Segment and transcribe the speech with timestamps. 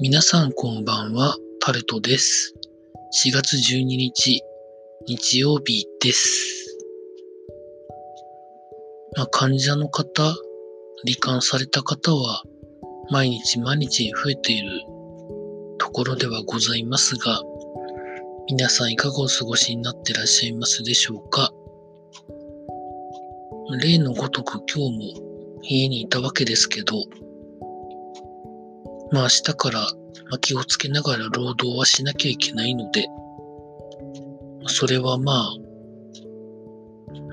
[0.00, 2.54] 皆さんこんばんは、タルトです。
[3.26, 4.40] 4月12日、
[5.08, 6.78] 日曜日です。
[9.16, 10.22] まあ、患者の方、
[11.04, 12.44] 罹患された方は、
[13.10, 14.70] 毎日毎日増えている
[15.78, 17.42] ところではございますが、
[18.48, 21.52] 皆さんいかがお過ごしになってらっしゃいますでしょうか？
[23.82, 26.94] 例のごとく今日も家にいたわけですけど、
[29.10, 29.86] まあ明日から
[30.40, 33.06] 気をつけながら労働はしなきゃいけないので、
[34.66, 35.50] それはまあ、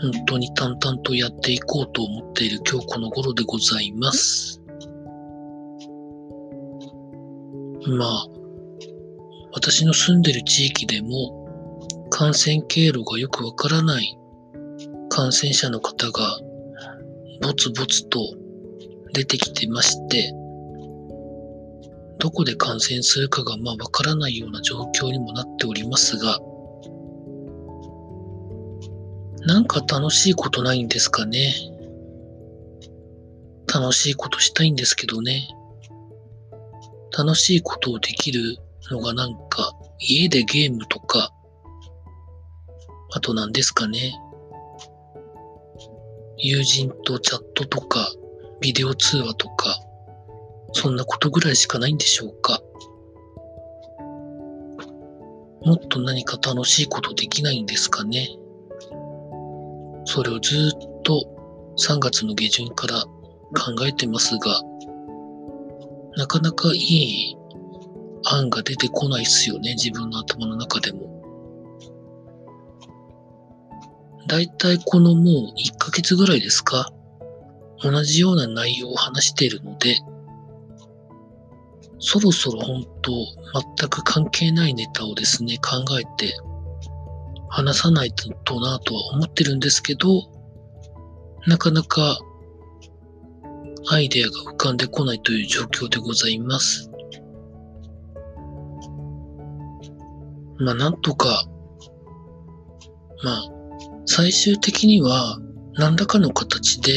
[0.00, 4.60] 本当に淡々とやっていこうと思っている今日この頃でございます。
[7.86, 8.26] まあ、
[9.52, 14.18] 私の住んでる地域でも感染経路がよくわからない
[15.10, 16.38] 感染者の方が
[17.42, 18.20] ぼつぼつと
[19.12, 20.32] 出てきてまして、
[22.24, 26.38] どこで感染するかがまあわからないような状況にもなっておりますが、
[29.46, 31.54] なんか楽しいことないんですかね？
[33.74, 35.46] 楽しいことしたいんですけどね。
[37.14, 38.56] 楽しいことをできる
[38.90, 41.30] のがなんか家でゲームとか、
[43.12, 44.18] あと何ですかね？
[46.38, 48.10] 友人とチャットとか、
[48.62, 49.78] ビデオ通話とか、
[50.74, 52.60] そんなことぐらいしかないんでしょうか。
[55.64, 58.28] もっと何か楽しいことできないんですかね。
[60.04, 61.24] それをずっと
[61.78, 64.60] 3月の下旬から考えてますが、
[66.16, 67.36] なかなかいい
[68.26, 71.12] 案が出てこないっすよね、自分の頭の中でも。
[74.26, 75.24] だいたいこのもう
[75.58, 76.90] 1ヶ月ぐらいですか？
[77.82, 79.98] 同じような内容を話しているので、
[82.06, 83.12] そろそろ本当
[83.78, 86.36] 全く関係ないネタをですね、考えて
[87.48, 90.08] 話さないとなとは思ってるんですけど、
[91.46, 92.18] なかなか
[93.90, 96.90] アイデアが浮かんでこないという状況でございます。
[100.58, 101.46] まあなんとか、
[103.22, 103.50] まあ
[104.04, 105.38] 最終的には
[105.72, 106.92] 何らかの形で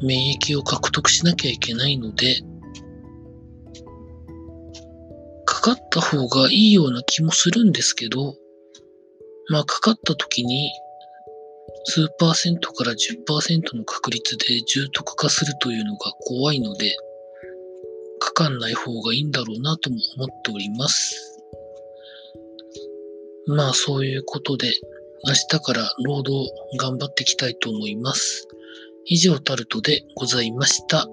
[0.00, 2.42] 免疫を獲得しなきゃいけないので、
[5.68, 8.34] かった方がいいような気もするんですけど、
[9.50, 10.72] まあかかった時に
[11.84, 16.96] 数パーセントから10%の確率で重篤化するというのが怖いので、
[18.18, 21.42] かかんない方がいいんだろうなとも思っております。
[23.46, 24.72] まあそういうことで、
[25.26, 28.46] 明日から労働頑張っていきたいと思います。
[29.04, 31.06] 以上タルトでございました。